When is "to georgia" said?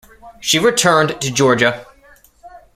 1.21-1.85